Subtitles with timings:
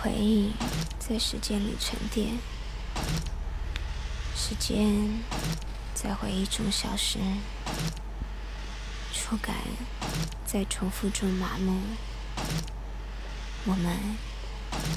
[0.00, 0.52] 回忆
[1.00, 2.38] 在时间里沉淀，
[4.36, 5.20] 时间
[5.92, 7.18] 在回忆中消失，
[9.12, 9.56] 触感
[10.46, 11.80] 在重复中麻木，
[13.64, 14.16] 我们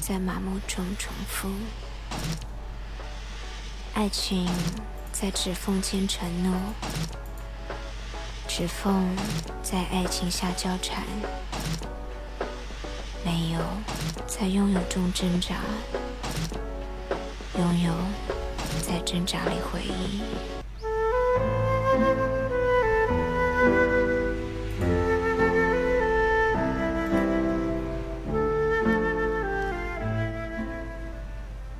[0.00, 1.50] 在麻木中重复，
[3.94, 4.48] 爱情
[5.10, 6.54] 在指缝间承诺，
[8.46, 9.16] 指缝
[9.64, 11.04] 在爱情下交缠。
[13.32, 13.60] 没有
[14.26, 15.56] 在拥有中挣扎，
[17.58, 17.90] 拥有
[18.82, 20.20] 在挣扎里回忆。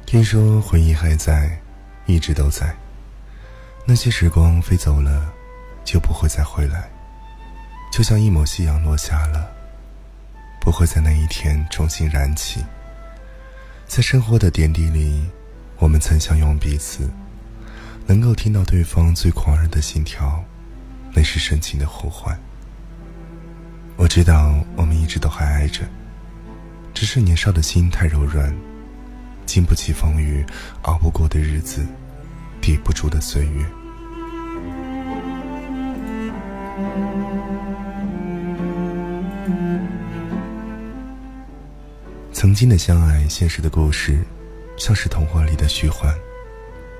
[0.06, 1.60] 听说回忆还在，
[2.06, 2.74] 一直都在。
[3.84, 5.30] 那些时光飞走了，
[5.84, 6.90] 就不会再回来，
[7.92, 9.61] 就像一抹夕阳落下了。
[10.62, 12.64] 不会在那一天重新燃起。
[13.84, 15.20] 在生活的点滴里，
[15.76, 17.10] 我们曾相拥彼此，
[18.06, 20.42] 能够听到对方最狂热的心跳，
[21.12, 22.38] 那是深情的呼唤。
[23.96, 25.82] 我知道我们一直都还爱着，
[26.94, 28.54] 只是年少的心太柔软，
[29.44, 30.46] 经不起风雨，
[30.82, 31.84] 熬不过的日子，
[32.60, 33.66] 抵不住的岁月。
[42.42, 44.18] 曾经的相爱，现实的故事，
[44.76, 46.12] 像是童话里的虚幻，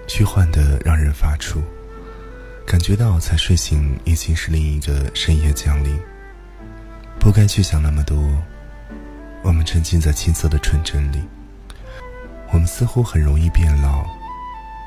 [0.07, 1.61] 虚幻的让人发怵，
[2.65, 5.98] 感觉到才睡醒已经是另一个深夜降临。
[7.19, 8.17] 不该去想那么多，
[9.43, 11.20] 我们沉浸在青涩的纯真里。
[12.53, 14.07] 我们似乎很容易变老，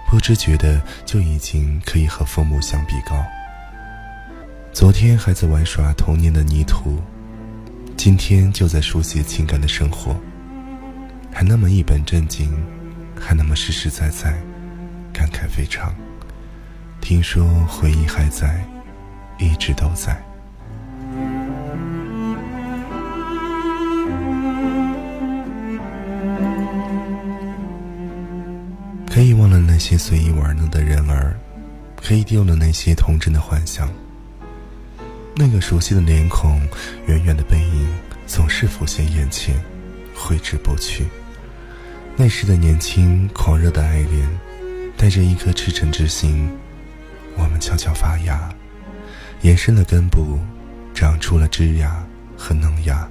[0.09, 3.21] 不知觉的就已经可以和父母相比高。
[4.71, 6.97] 昨天还在玩耍童年的泥土，
[7.97, 10.15] 今天就在书写情感的生活。
[11.37, 12.49] 还那么一本正经，
[13.19, 14.41] 还那么实实在在，
[15.11, 15.93] 感慨非常。
[17.01, 18.65] 听说回忆还在，
[19.37, 20.15] 一直都在。
[29.11, 31.37] 可以忘了那些随意玩弄的人儿，
[31.97, 33.89] 可以丢了那些童真的幻想。
[35.35, 36.61] 那个熟悉的脸孔，
[37.07, 37.89] 远远的背影，
[38.25, 39.53] 总是浮现眼前，
[40.15, 41.05] 挥之不去。
[42.17, 44.25] 那时的年轻狂热的爱恋，
[44.95, 46.49] 带着一颗赤诚之心，
[47.35, 48.49] 我们悄悄发芽，
[49.41, 50.39] 延伸了根部，
[50.93, 52.01] 长出了枝芽
[52.37, 53.05] 和嫩芽。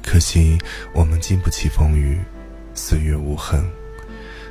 [0.00, 0.56] 可惜
[0.94, 2.20] 我们经不起风雨，
[2.72, 3.68] 岁月无痕，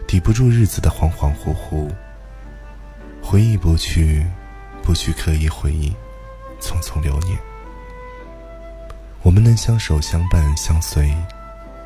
[0.06, 1.90] 抵不住日子的恍恍惚惚。
[3.22, 4.26] 回忆不去，
[4.84, 5.96] 不去刻意回忆，
[6.60, 7.40] 匆匆流年。
[9.22, 11.10] 我们能相守相伴相随。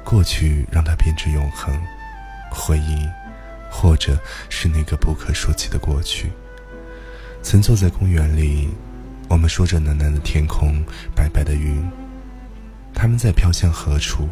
[0.04, 1.74] 过去让它变成永恒，
[2.50, 3.08] 回忆，
[3.70, 4.20] 或者
[4.50, 6.32] 是那个不可说起的过去。
[7.42, 8.70] 曾坐在公园里，
[9.30, 10.84] 我们说着蓝蓝的天空，
[11.16, 11.82] 白白的云。
[12.94, 14.28] 他们在飘向何处？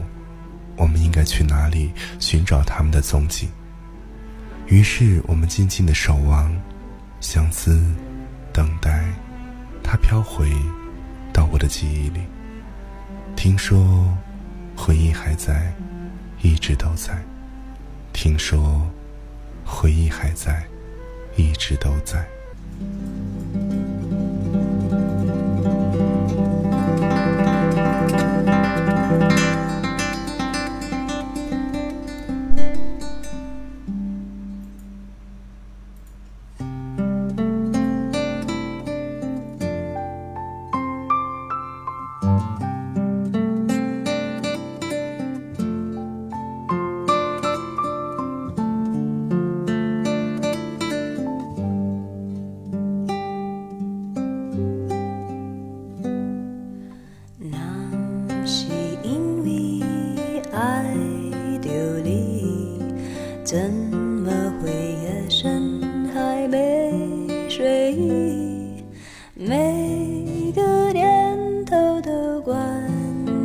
[0.76, 3.50] 我们应该去哪里寻找他们的踪迹？
[4.68, 6.54] 于是我们静静的守望，
[7.20, 7.82] 相思，
[8.54, 9.04] 等待，
[9.84, 10.50] 它飘回
[11.34, 12.22] 到我的记忆里。
[13.36, 14.06] 听说。
[14.82, 15.74] 回忆还在，
[16.42, 17.22] 一直都在。
[18.14, 18.90] 听说，
[19.66, 20.66] 回忆还在，
[21.36, 22.26] 一直都在。
[69.36, 72.58] 每个念头都关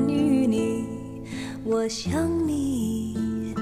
[0.09, 0.85] 于你，
[1.65, 3.55] 我想你，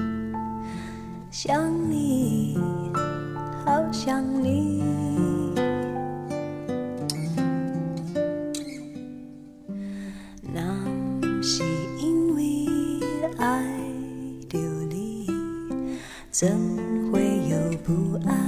[1.29, 2.57] 想你，
[3.65, 4.81] 好想你。
[10.53, 10.61] 那
[11.41, 11.63] 是
[11.99, 12.67] 因为
[13.37, 13.63] 爱
[14.49, 14.57] 着
[14.89, 15.27] 你。
[16.31, 16.49] 怎
[17.11, 18.42] 会有不安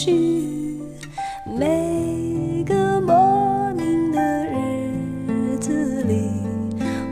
[0.00, 0.78] 续
[1.58, 6.30] 每个莫名的日子里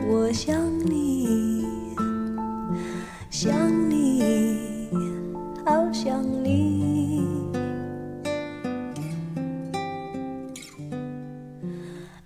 [0.09, 1.65] 我想你
[3.29, 3.53] 想
[3.89, 4.87] 你
[5.65, 7.27] 好想你。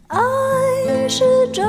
[0.10, 0.20] 爱
[1.10, 1.66] 是种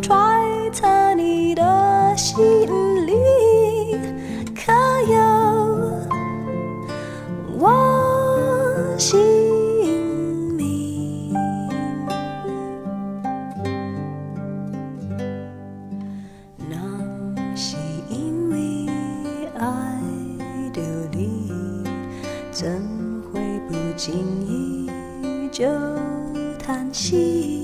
[0.00, 2.36] 揣测你的心
[3.06, 3.12] 里，
[4.54, 4.72] 可
[5.10, 5.18] 有
[7.58, 9.18] 我姓
[10.56, 11.32] 名？
[16.68, 16.76] 那
[17.54, 17.76] 是
[18.08, 18.88] 因为
[19.58, 20.00] 爱
[20.72, 20.80] 着
[21.12, 21.52] 你，
[22.50, 22.82] 怎
[23.32, 24.14] 会不经
[24.46, 24.90] 意
[25.50, 25.66] 就
[26.58, 27.61] 叹息？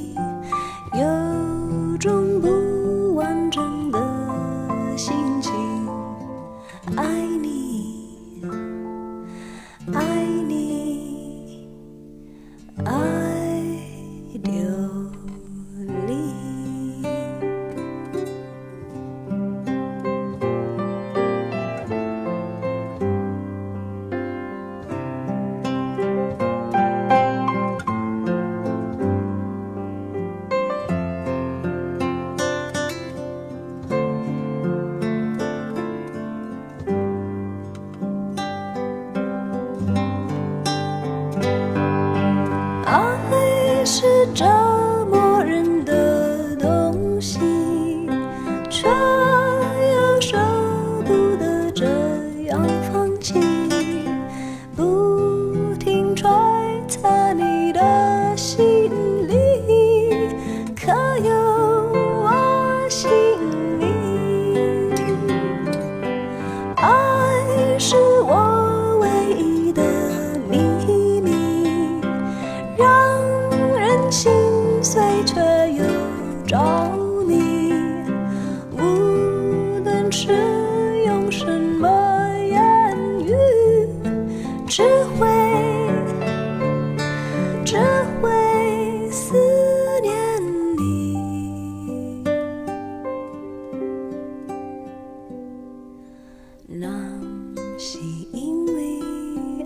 [97.81, 98.01] 是
[98.33, 98.99] 因为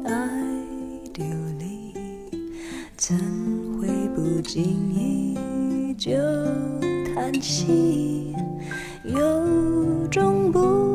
[0.04, 0.28] 爱
[1.14, 1.24] 丢
[1.58, 1.94] 你，
[2.94, 3.16] 怎
[3.80, 4.62] 会不经
[4.92, 6.12] 意就
[7.14, 8.36] 叹息？
[9.02, 10.91] 有种不。